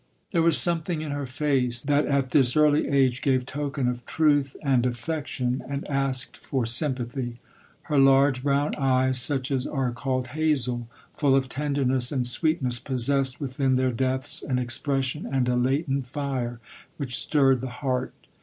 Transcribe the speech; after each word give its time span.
There 0.31 0.41
was 0.41 0.57
something 0.57 1.03
in 1.03 1.11
her 1.11 1.27
face, 1.27 1.79
that 1.81 2.07
at 2.07 2.31
this 2.31 2.57
early 2.57 2.87
age 2.87 3.21
gave 3.21 3.45
token 3.45 3.87
of 3.87 4.03
truth 4.07 4.55
and 4.63 4.83
affection, 4.83 5.63
and 5.69 5.87
asked 5.87 6.37
for 6.43 6.65
sympathy. 6.65 7.37
Her 7.83 7.99
large 7.99 8.41
brown 8.41 8.71
eyes, 8.79 9.21
such 9.21 9.51
as 9.51 9.67
are 9.67 9.91
called 9.91 10.29
hazel, 10.29 10.87
full 11.15 11.35
of 11.35 11.49
tenderness 11.49 12.11
and 12.11 12.25
sweetness, 12.25 12.79
possessed 12.79 13.39
within 13.39 13.75
their 13.75 13.91
depths 13.91 14.41
an 14.41 14.57
ex 14.57 14.79
pression 14.79 15.27
and 15.31 15.47
a 15.47 15.55
latent 15.55 16.07
fire, 16.07 16.59
which 16.97 17.15
stirred 17.19 17.61
the 17.61 17.69
heart. 17.69 18.11